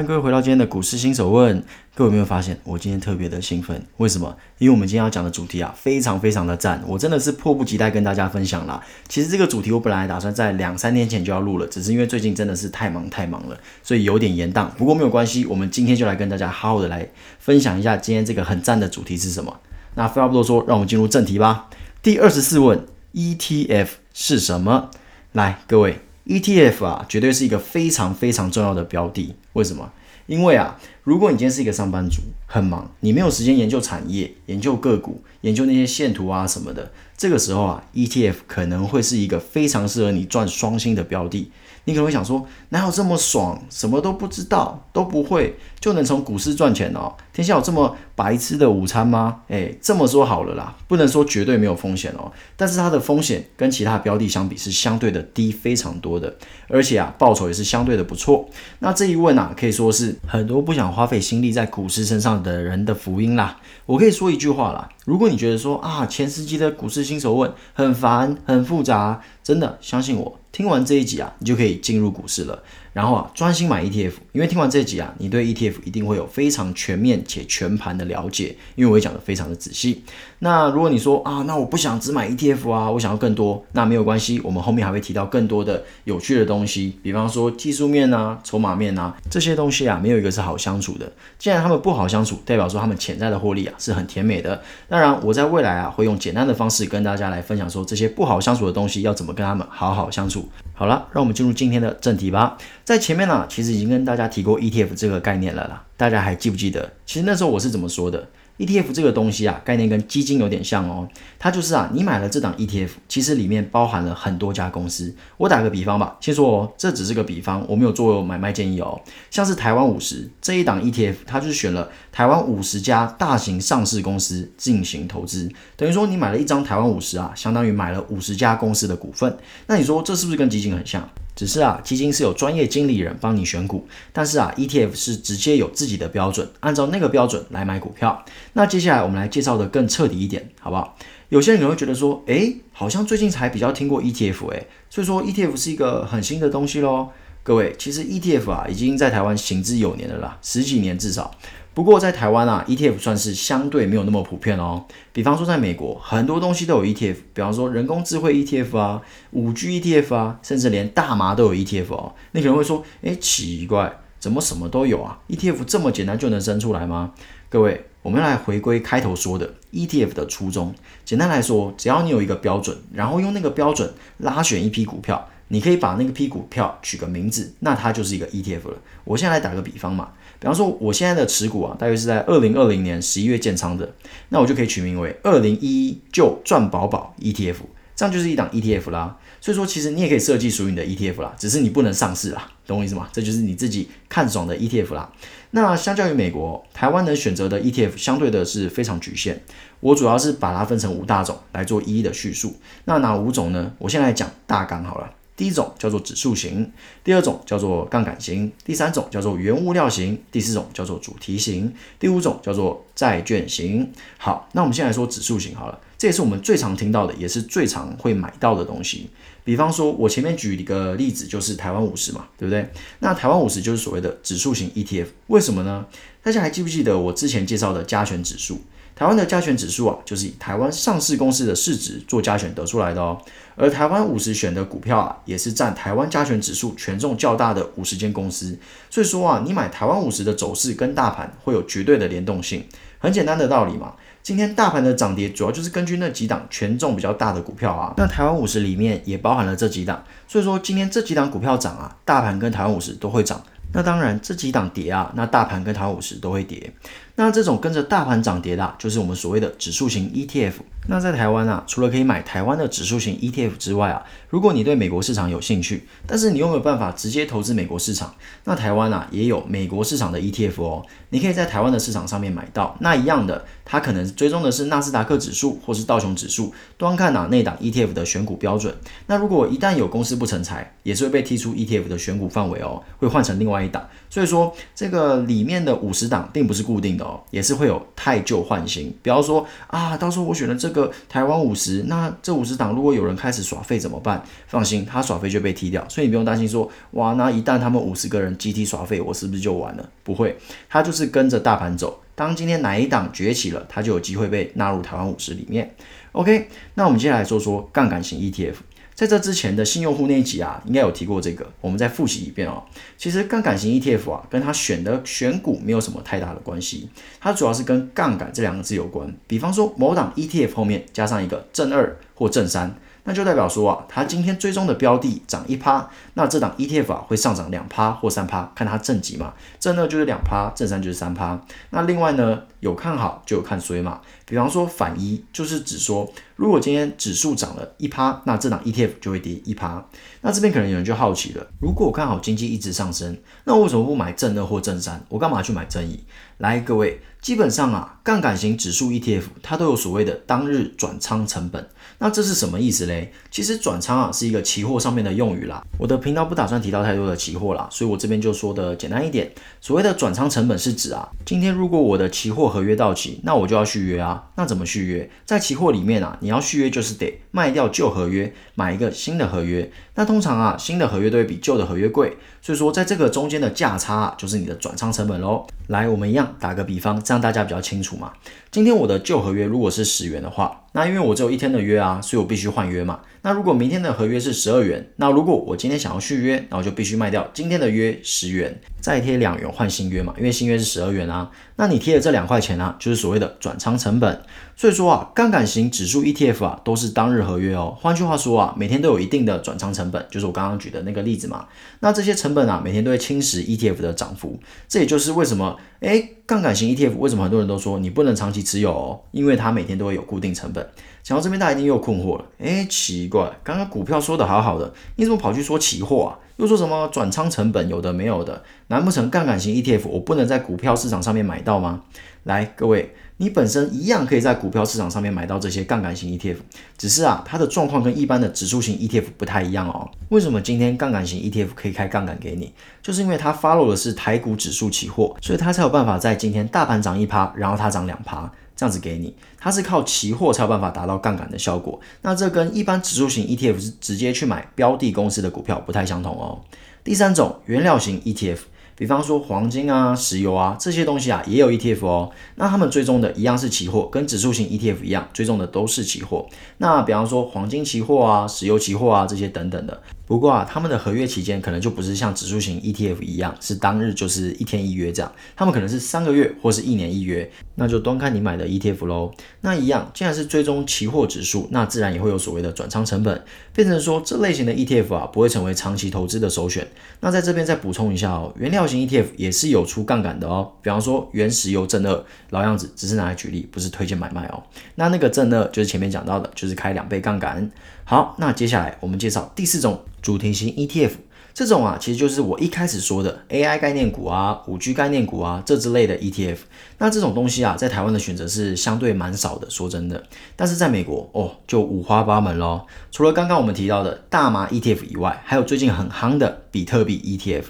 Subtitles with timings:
[0.00, 1.62] 欢迎各位回到今天的股市新手问。
[1.94, 3.84] 各位有没有发现，我今天特别的兴奋？
[3.98, 4.34] 为什么？
[4.56, 8.82] 因为我们今天要讲的主题啊，非常非常的赞，我真的是迫不及待跟大家分享啦。
[9.08, 14.70] 其实这个主题我本来打算在两三天前就要录了，只是因为最近真的是太忙太忙了，所以有点延宕。
[14.70, 17.06] 不过没有关系，我们今天就来跟大家好好的来
[17.38, 19.60] 分享一下今天这个很赞的主题是什么。
[19.96, 21.68] 那废话不多说，让我们进入正题吧。
[22.02, 24.88] 第二十四问，ETF 是什么？
[25.32, 26.00] 来，各位。
[26.26, 29.34] ETF 啊，绝对是一个非常非常重要的标的。
[29.54, 29.92] 为什么？
[30.26, 41.50] 因为啊，如果你今天是一个上班族，很忙，你没有时间研究产业、研究个股、研究那些线图啊什么的，这个时候啊，ETF 可能会是一个非常适合你赚双薪的标的。
[41.84, 43.60] 你可能会想说，哪有这么爽？
[43.70, 47.12] 什么都不知道，都不会，就能从股市赚钱哦？
[47.32, 49.42] 天下有这么白吃的午餐吗？
[49.48, 56.36] 诶，这么说好了啦，不能说绝对没有风险哦，但是它的风险跟其他标的相比是相对的低非常多的，
[56.68, 58.48] 而且啊，报酬也是相对的不错。
[58.80, 63.58] 那这一问啊，可以说是很多不想花费心力在股市身上的人的福音啦。
[63.86, 70.39] 我可以说一句话啦，如果你觉得说啊，前十集的股市新手问很烦很复杂，真的相信我。
[70.52, 72.62] 听完这一集啊，你就可以进入股市了。
[72.92, 80.02] 然后啊，专心买 ETF，因为听完这集啊，你对 ETF 一定会有非常全面且全盘的了解，因为我会讲的非常的仔细。
[80.40, 91.10] 那如果你说啊，那我不想只买 ETF 啊，我想要更多，那没有关系，我们后面还会提到更多的有趣的东西，比方说技术面啊、筹码面啊这些东西啊，没有一个是好相处的。
[91.38, 94.60] 既然他们不好相处，代表说他们潜在的获利啊是很甜美的。
[94.88, 100.48] 当然，我在未来啊会用简单的方式跟大家来分享说这些不好相处的东西要怎么跟他们好好相处。
[100.74, 102.56] 好了，让我们进入今天的正题吧。
[102.90, 106.92] 在前面呢，其实已经跟大家提过 ETF 这个概念了啦，大家还记不记得？
[107.06, 108.26] 其实那时候我是怎么说的
[108.58, 111.08] ？ETF 这个东西啊，概念跟基金有点像哦。
[111.38, 115.14] 它就是啊，你买了这档 ETF，其实里面包含了很多家公司。
[115.36, 119.00] 我打个比方吧，先说哦，这只是个比方，我没有做买卖建议哦。
[119.30, 129.38] 像是台湾五十这一档 ETF，它就是选了台湾五十家大型上市公司进行投资，等于说你买了一张台湾五十啊，相当于买了五十家公司的股份。
[129.68, 131.08] 那你说这是不是跟基金很像？
[131.40, 138.22] 只是啊，基金是有专业经理人帮你选股，但是啊，ETF 是直接有自己的标准，按照那个标准来买股票。
[138.52, 140.98] 那接下来我们来介绍的更彻底一点，好不好？
[141.30, 147.08] 有些人可能会觉得说，诶，好像最近才比较听过 ETF，诶，所以说 ETF 是一个很新的东西喽。
[147.42, 151.30] 各位，其实 ETF 啊，已经在台湾行之有年了啦，十几年至少。
[151.72, 154.84] 不过在台湾啊，ETF 算是相对没有那么普遍哦。
[155.12, 159.00] 比方说在美国，很多东西都有 ETF，比方说人工智慧 ETF 啊、
[159.30, 162.12] 五 G ETF 啊，甚至连大麻都有 ETF 哦。
[162.32, 167.12] 你可能会说，诶，奇怪，怎么什么都有啊？ETF 这么简单就能生出来吗？
[167.48, 170.74] 各位，我们来回归开头说的 ETF 的初衷。
[171.04, 178.76] 简单来说，只要你有一个标准，然后用那个标准拉选一批股票，你可以把那个批股票取个名字，那它就是一个 ETF 了。
[179.04, 180.08] 我现在来打个比方嘛。
[180.40, 183.92] 比方说，我现在的持股啊，大约是在二零二零年十一月建仓的，
[184.30, 187.56] 那我就可以取名为二零一一就赚饱饱 ETF，
[187.94, 189.18] 这样就是一档 ETF 啦。
[189.42, 193.08] 所以说，其实你也可以设计属于你的 ETF 啦，只是你不能上市啦，懂我意思吗？
[193.12, 195.12] 这就是你自己看爽的 ETF 啦。
[195.52, 199.42] 那相较于美国，台湾能选择的 ETF 相对的是非常局限。
[199.80, 202.54] 我主要是把它分成五大种来做一一的叙述。
[202.84, 203.72] 那哪五种呢？
[203.78, 205.10] 我现在讲大纲好了。
[205.40, 206.70] 第一种叫做指数型，
[207.02, 213.90] 第二种叫做杠杆型，第三种叫做原物料型，第四种叫做主题型，第五种叫做债券型。
[214.18, 219.08] 好，那我们先来说指数型好了，这也是我们最常听到的，也是最常会买到的东西。
[219.42, 222.70] 比方说，我前面举一个例子，就是台湾五十嘛，对不对？
[222.98, 225.86] 那台湾五十就是所谓的指数型 ETF，为什么呢？
[226.22, 228.60] 大家还记不记得我之前介绍的加权指数？
[229.00, 233.18] 台湾的加权指数啊，就是以台湾上市公司的市值做加权得出来的哦。
[233.56, 238.58] 而台湾五十选的股票啊，也是占台湾加权指数权重较大的五十间公司。
[238.90, 242.62] 所以说啊，你买台湾五十的走势跟大盘会有绝对的联动性。
[242.98, 247.94] 很简单的道理嘛，今天大盘的涨跌主要就是根据那几档权重比较大的股票啊。
[247.96, 253.42] 那台湾五十里面也包含了这几档，所以说今天这几档股票涨啊，大盘跟台湾五十都会涨。
[253.72, 256.72] 那当然，这几档跌啊，那大盘跟台湾五十都会跌。
[257.20, 260.54] 那这种跟着大盘涨跌的，就是我们所谓的指数型 ETF。
[260.88, 268.14] 那在台湾啊，除了可以买台湾的指数型 ETF 之外啊，如果你对美国市场有兴趣，但是你又没有办法直接投资美国市场，
[268.44, 272.74] 那台湾啊也有美国市场的 ETF 哦，你可以在台湾的市场上面买到。
[272.80, 278.74] 那一样的，它可能追踪的是纳斯达克指数或是道琼指数，端看哪内档 ETF 的选股标准。
[279.06, 283.86] 那如果一旦有公司不成才，也是会被踢出 ETF 的选股范围哦，会换成另外一档。
[284.08, 288.94] 所以说，这个里面的五十档并不是固定的，也是会有太旧换新。
[289.02, 294.22] 比方说啊，到时候我选了这个台湾五十，那这五十档如果有人开始耍废怎么办？
[294.46, 299.88] 放心，他耍废就被踢掉，所以你不用担心说，哇，那一旦他们五十个人集体耍废，我是不是就完了？
[300.02, 300.36] 不会，
[300.68, 302.00] 他就是跟着大盘走。
[302.14, 305.74] 当今天哪一档崛起了，他就有机会被纳入台湾五十里面。
[306.12, 308.54] OK，那我们接下来说说杠杆型 ETF。
[309.00, 312.62] 在这之前的新用户那一集啊，应该有提过这个，我们再复习一遍哦。
[312.98, 319.10] 其实杠杆型 ETF 啊，跟它选的选股没有什么太大的关系，它主要是跟杠杆这两个字有关。
[319.26, 322.74] 比方说，某档 ETF 后面加上一个正二或正三。
[323.04, 325.88] 那就代表说啊，它今天追踪的标的涨一趴，
[326.20, 331.40] 那这档 ETF 啊会上涨两趴或三趴，看它正极嘛，正二就是两趴，正三就是三趴。
[331.70, 334.02] 那另外呢，有看好就有看衰嘛。
[334.26, 339.82] 比方说反一，就是指说，如果今天指数涨了一趴，那这档 ETF 就会跌一趴。
[340.20, 345.02] 那这边可能有人就好奇了，如果我看好经济一直上升，那为什么不买正二或正三？
[345.08, 346.04] 我干嘛去买正一？
[346.36, 351.66] 来，各位，基本上啊，杠杆型指数 ETF 它都有所谓的当日转仓成本。
[351.98, 353.12] 那这是什么意思嘞？
[353.30, 355.62] 其实转仓啊是一个期货上面的用语啦。
[355.78, 359.30] 我的频道不打算提到太多的期货啦，所以我这边就说的简单一点。
[359.60, 364.24] 所谓的转仓成本是指啊，今天如果我的期货合约到期，那我就要续约啊。
[364.34, 365.08] 那怎么续约？
[365.24, 369.70] 在期货里面啊，你要续约就是得卖掉旧合约，买一个新的合约。
[369.94, 375.46] 那通常啊，新的合约都会比旧的合约贵，所以说在这个中间的价差啊，就是你的转仓成本喽。
[375.68, 378.12] 来，我们一样打个比方，这样大家比较清楚嘛。
[378.50, 383.00] 今天我的旧合约如果是十元的话，那因为我只有一天的约啊，所以我必须换约嘛。
[383.22, 391.30] 那如果明天的合约是十二元，那如果我今天想要续约，那我就必须卖掉今天的约十元，再贴两元换新约嘛，因为新约是十二元啊。
[391.56, 394.22] 那你贴的这两块钱啊，就是所谓的转仓成本。
[394.60, 397.74] 所以说啊，杠杆型指数 ETF 啊，都是当日合约哦。
[397.80, 401.46] 换句话说啊，每天都有一定的转仓成本，就是我刚刚举的那个例子嘛。
[401.78, 404.38] 那这些成本啊，每天都会侵蚀 ETF 的涨幅。
[404.68, 409.00] 这也就是为什么，诶，杠杆型 ETF 为什么很多人都说你不能长期持有哦？
[409.12, 410.68] 因为它每天都会有固定成本。
[411.02, 412.26] 讲到这边，大家一定又困惑了。
[412.40, 416.18] 诶，奇怪，刚刚股票说的好好的，你怎么跑去说期货啊？
[416.36, 418.42] 又说什么转仓成本有的没有的？
[418.66, 421.80] 难不成杠杆型 ETF 我不能在股票市场上面买到吗？
[422.24, 426.36] 来，各位，你本身一样可以在股票市场上面买到这些杠杆型 ETF，
[426.78, 429.86] 只是啊，它的状况跟一般的指数型 ETF 不太一样哦。
[430.08, 432.50] 为什么今天杠杆型 ETF 可以开杠杆给你？
[432.80, 438.32] 就是因为它 follow 的是台股指数期货，所以它才有办法在今天大盘涨一趴，然后它涨两趴。
[438.56, 441.80] 这样子给你，它是靠期货才有办法达到杠杆的效果。
[442.02, 446.38] 那这跟一般指数型 ETF 是直接去买标的公司的股票不太相同哦。
[446.84, 448.38] 第三种原料型 ETF，
[448.80, 452.10] 比方说黄金啊、石油啊这些东西啊，也有 ETF 哦。
[452.36, 456.26] 那他们追踪的一样是期货，跟指数型 ETF 一样，追踪的都是期货。
[456.56, 459.82] 那比方说黄金期货啊、石油期货啊这些等等的。
[460.06, 469.12] 不过啊，他们的合约期间可能就不是像指数型 ETF 一样，是当日就是一天一约这样，他们可能是三个月或是一年一约，那就端看你买的 ETF 喽。
[469.42, 473.22] 那一样，既然是追踪期货指数，那自然也会有所谓的转仓成本，
[473.54, 476.66] 变成说这类型的 ETF 啊，不会成为长期投资的首选。
[476.98, 484.42] 那在这边再补充一下哦，原料型 ETF 也是有出杠杆的哦，比方说原石油正二，老样子，只是拿来举例，不是推荐买卖哦。
[484.76, 487.50] 那那个正二就是前面讲到的，就是开两倍杠杆。
[487.84, 490.92] 好，那接下来我们介绍第四种主题型 ETF，
[491.34, 496.38] 这种啊，其实就是我一开始说的 AI 概念股啊、五 G 概念股啊这之类的 ETF。
[496.78, 500.02] 那这种东西啊，在台湾的选择是相对蛮少的，说真的。
[500.36, 502.66] 但是在美国哦，就五花八门咯。
[502.92, 507.44] 除了刚刚我们提到的大麻 ETF 以外，还有最近很夯的比特币 ETF。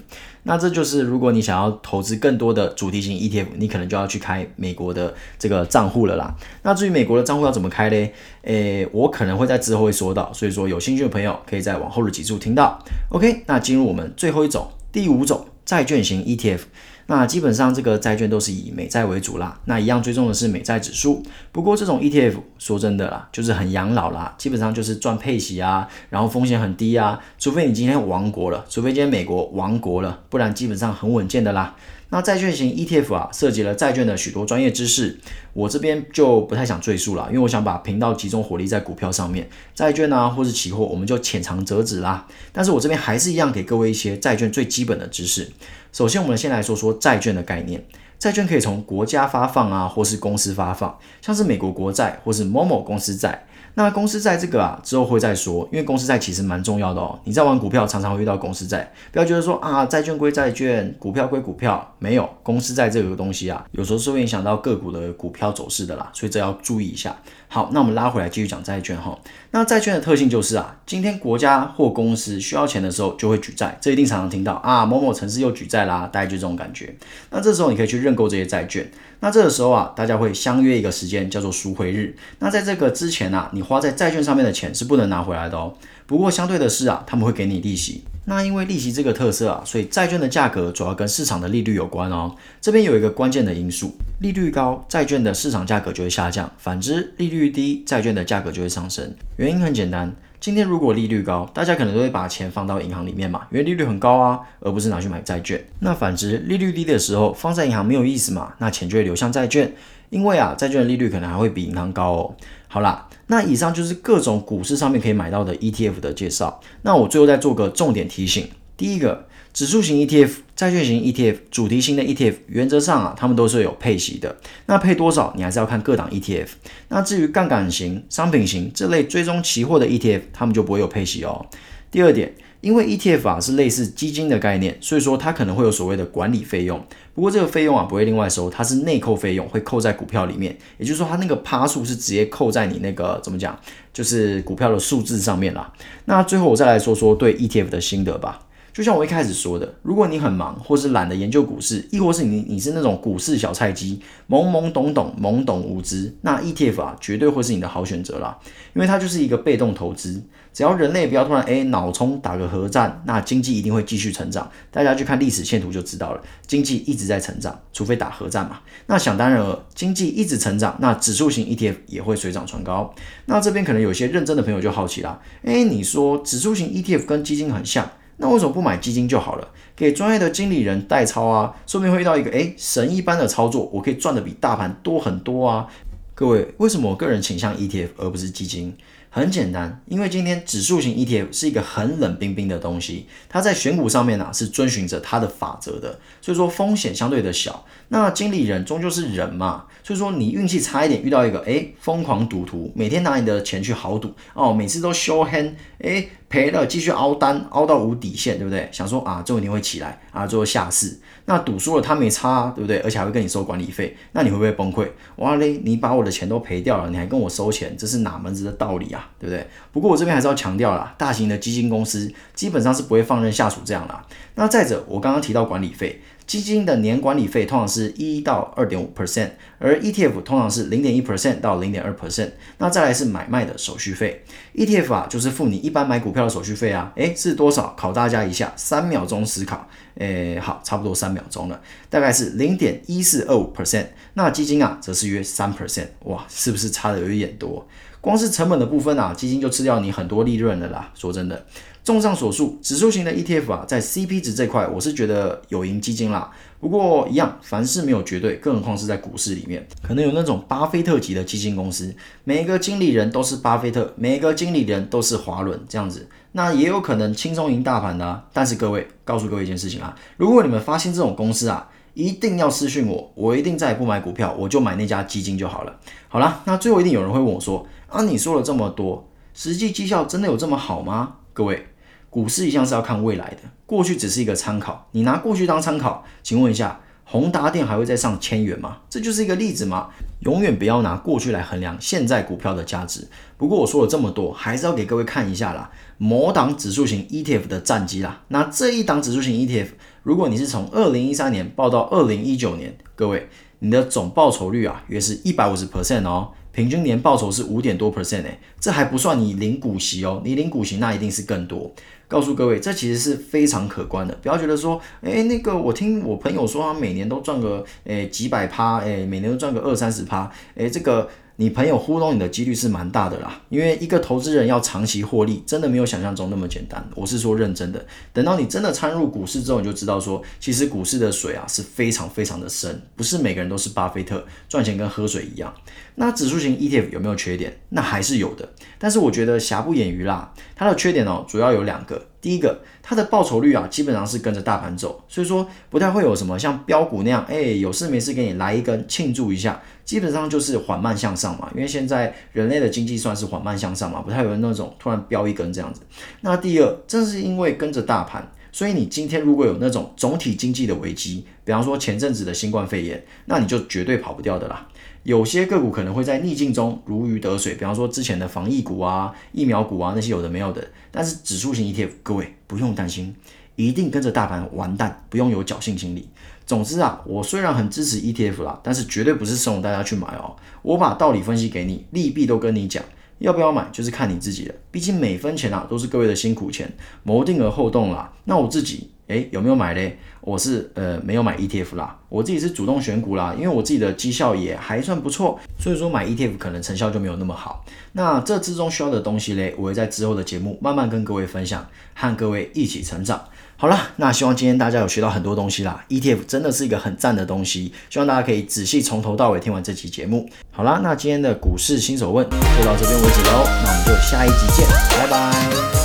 [0.44, 6.34] 那这就是如果你想要投资更多的主题型 ETF，你可能就要去开美国的这个账户了啦。
[6.62, 8.12] 那至于美国的账户要怎么开嘞？
[8.42, 12.82] 诶，我可能会在之后会说到，所以说有兴趣的朋友可以在往后的几处听到。
[13.10, 16.60] OK，那进入我们最后一种，第五种债券型 ETF。
[17.06, 21.20] 那基本上这个债券都是以美债为主啦，那一样追踪的是美债指数。
[21.50, 31.74] 不过这种 ETF 说真的啦，就是很养老啦，基本上就是赚配息啊，然后风险很低啊，除非你今天亡国了，除非今天美国亡国了，不然基本上很稳健的啦。
[32.12, 35.16] 那债券型 ETF 啊，涉及了债券的许多专业知识，
[35.52, 42.26] 我这边就不太想赘述了，因为我想把频道集中火力在股票上面，债券啊或是期货，我们就浅尝辄止啦。
[42.52, 45.50] 但是我这边还是一样给各位一些债券最基本的知识。
[45.92, 47.84] 首先，我们先来说说债券的概念。
[48.18, 53.46] 债券可以从国家发放啊，或是公司发放，像是美国国债或是某某公司债。
[53.82, 57.18] 那公司债这个啊，之后会再说，因为公司债其实蛮重要的哦。
[57.24, 67.16] 你在玩股票，常常会遇到公司债，不要觉得说啊，债券归债券，股票归股票，没有公司债这个东西啊，有时候是会影响到个股的股票走势的啦，所以这要注意一下。
[67.52, 69.18] 好，那我们拉回来继续讲债券哈。
[69.50, 76.94] 那债券的特性就是啊，今天国家或公司需要钱的时候就会举债，这一定常常听到啊，某某城市又举债啦，大概就这种感觉。
[77.30, 78.88] 那这时候你可以去认购这些债券。
[79.18, 82.14] 那这个时候啊，大家会相约一个时间叫做赎回日。
[82.38, 85.74] 那在这个之前啊，你花在债券上面的钱是不能拿回来的哦。
[86.10, 88.02] 不过相对的是啊，他们会给你利息。
[88.24, 92.34] 那因为利息这个特色啊，所以债券的价格主要跟市场的利率有关哦。
[92.60, 99.14] 这边有一个关键的因素，利率高，债券的市场价格就会下降；反之，利率低，债券的价格就会上升。
[99.36, 105.64] 原因很简单，今天如果利率高，大家可能都会把钱放到银行里面嘛，因为利率很高啊，而不是拿去买债券。
[105.78, 109.72] 那反之，利率低的时候，放在银行没有意思嘛，那钱就会流向债券，
[110.08, 112.34] 因为啊，债券的利率可能还会比银行高哦。
[112.66, 113.06] 好啦。
[113.30, 116.60] 那以上就是各种股市上面可以买到的 ETF 的介绍。
[116.82, 124.36] 那我最后再做个重点提醒：第一个，指数型 ETF、债券型 ETF、主题型的 ETF，原则上啊，他们都是有配息的。
[124.66, 126.48] 那配多少，你还是要看各档 ETF。
[126.88, 131.46] 那至于杠杆型、商品型这类追踪期货的 ETF，他们就不会有配息哦。
[131.90, 132.34] 第二点。
[132.60, 136.80] 因为 ETF 啊是类似基金的概念，所以说它可能会有所谓的管理费用。
[137.14, 140.56] 不过这个费用啊不会另外收，它是内扣费用，会扣在股票里面。
[140.78, 143.58] 也就是说，它那个趴数是直接扣在你那个怎么讲，
[143.92, 145.72] 就是股票的数字上面啦。
[146.04, 148.46] 那最后我再来说说对 ETF 的心得吧。
[148.72, 158.38] 就像我一开始说的，如果你很忙，或是懒得研究股市，亦或是你你是那种股市小菜鸡，懵懵懂懂、懵懂无知，那 ETF 啊绝对会是你的好选择啦，
[158.74, 160.22] 因为它就是一个被动投资，
[160.52, 164.50] 只要人类不要突然哎脑冲打个核战，那经济一定会继续成长。
[164.70, 168.60] 大家去看历史线图就知道了，经济一直在成长，除非打核战嘛。
[168.86, 172.92] 那想当然了，经济一直成长，那指数型 ETF 也会水涨船高。
[173.26, 177.88] 那这边可能有些认真的朋友就好奇啦，哎，你说指数型 ETF 跟基金很像？
[178.16, 179.48] 那为什么不买基金就好了？
[179.74, 185.66] 给专业的经理人代操啊，说不定会遇到一个诶神一般的操作，我可以赚的比大盘多很多啊！
[186.14, 188.76] 各位，为什么我个人倾向 ETF 而不是基金？
[189.12, 197.66] 很简单，因为今天指数型 ETF 是一个很冷冰冰的东西，它在选股上面呢是遵循着它的法则的，所以说风险相对的小。
[197.88, 208.68] 那经理人终究是人嘛，所以说你运气差一点遇到一个诶疯狂赌徒，每天拿你的钱去豪赌哦，每次都 show hand，诶赔了继续凹单，凹到无底线，对不对？
[208.70, 210.96] 想说啊，最后一定会起来啊，最后下市。
[211.24, 212.78] 那赌输了他没差，对不对？
[212.78, 214.88] 而且还会跟你收管理费，那你会不会崩溃？
[215.16, 219.10] 哇嘞，你把我的钱都赔掉了，你还跟我收钱，这是哪门子的道理啊？
[219.18, 219.44] 对不对？
[219.72, 224.06] 不过我这边还是要强调啦，大型的基金公司基本上是不会放任下属这样啦。
[224.36, 226.00] 那再者，我刚刚提到管理费。
[226.30, 232.30] 基金的年管理费通常是一到二点五 percent，而 ETF 通常是零点一 percent 到零点二 percent。
[232.58, 234.22] 那再来是买卖的手续费
[234.54, 237.74] ，ETF 啊就是付你一般买股票的手续费啊，诶，是多少？
[237.76, 243.86] 考大家一下，三秒钟思考，诶，好，差不多三秒钟了，大概是零点一四二五 percent。
[244.14, 247.66] 那基金啊则是约三 percent，哇，是不是差的有一点多？
[248.00, 250.92] 光是成本的部分啊，基金就吃掉你很多利润了啦。
[250.94, 251.44] 说真的。
[251.82, 256.30] 综上所述，指数型的 ETF 啊，在 CP 值这块，我是觉得有赢基金啦。
[256.60, 261.94] 不过一样，凡事没有绝对，更何况是在股市里面，可能有那种巴菲特级的基金公司，
[262.24, 268.04] 每一个经理人都是巴菲特，每一个经理人都是华伦这样子，那也有可能轻松赢大盘的。
[268.04, 275.74] 啊但是各位，告诉各位一件事情啊，如果你们发现这种公司啊，一定要私讯我，我一定再也不买股票，我就买那家基金就好了。
[276.08, 281.14] 好了，那最后一定有人会问我说，啊，你说了这么多，实际绩效真的有这么好吗？
[281.32, 281.66] 各位。
[282.10, 284.88] 股市一向是要看未来的，过去只是一个参考。
[284.90, 288.78] 你拿过去当参考，请问一下，宏达电还会再上千元吗？
[288.90, 289.90] 这就是一个例子吗？
[290.22, 293.06] 永远不要拿过去来衡量现在股票的价值。
[293.36, 298.22] 不过我说了这么多，还是要给各位看一下啦，某档指数型 ETF 的战绩啦。
[298.26, 299.68] 那这一档指数型 ETF，
[300.02, 303.28] 如果你是从二零一三年报到二零一九年，各位，
[303.60, 306.32] 你的总报酬率啊，约是一百五十 percent 哦。
[306.60, 311.72] 平均年报酬是五点多 percent 哎，这还不算你领股息哦，你领股息那一定是更多。
[312.06, 321.08] 告诉各位，这其实是非常可观的，不要觉得说，哎，那个我听我朋友说他每年都赚个，哎几百趴，哎每年都赚个二三十趴，哎这个。
[321.40, 326.86] 你朋友糊弄你的几率是蛮大的啦，因为一个投资人要长期获利，真的没有想象中那么简单。
[326.94, 327.82] 我是说认真的，
[328.12, 335.50] 等到你真的参入股市之后，你就知道说，其实股市的水啊是非常非常的深，不是每个人都是巴菲特，赚钱跟喝水一样。
[335.94, 337.58] 那指数型 ETF 有没有缺点？
[337.70, 338.46] 那还是有的，
[338.78, 340.34] 但是我觉得瑕不掩瑜啦。
[340.54, 351.50] 它的缺点哦，主要有两个，第一个，它的报酬率啊，基本上是跟着大盘走，所以说不太会有什么像标股那样，哎，有事没事给你来一根庆祝一下，基本上就是缓慢向上嘛。
[351.54, 355.80] 因为现在人类的经济算是缓慢向上嘛，不太有那种突然飙一根这样子。
[356.20, 364.68] 那第二，正是因为跟着大盘，所以你今天如果有那种总体经济的危机，比方说前阵子的新冠肺炎，那你就绝对跑不掉的啦。
[365.02, 370.62] 有些个股可能会在逆境中如鱼得水，比方说之前的防疫股啊、疫苗股啊那些有的没有的。
[370.90, 373.14] 但是指数型 ETF，各位不用担心，
[373.56, 376.08] 一定跟着大盘完蛋，不用有侥幸心理。
[376.44, 380.36] 总之啊，我虽然很支持 ETF 啦，但是绝对不是怂恿大家去买哦。
[380.62, 382.84] 我把道理分析给你，利弊都跟你讲，
[383.20, 384.54] 要不要买就是看你自己的。
[384.70, 386.70] 毕竟每分钱啊都是各位的辛苦钱，
[387.04, 388.12] 谋定而后动啦。
[388.24, 388.90] 那我自己。
[389.10, 389.98] 诶，有没有买嘞？
[390.20, 397.64] 我是呃没有买 ETF 啦，我自己是主动选股啦，因为我自己的绩效也还算不错，所以说买 ETF 可能成效就没有那么好。
[397.92, 403.20] 那这之中需要的东西嘞，我会在之后的节目慢慢跟各位分享，和各位一起成长。
[403.56, 410.28] 好了，那希望今天大家有学到很多东西啦，ETF 真的是一个很赞的东西，希望大家可以仔细从头到尾听完这期节目。
[410.50, 414.66] 好啦，那今天的股市新手问就到这边为止喽，那我们就下一集见，
[414.98, 415.79] 拜拜。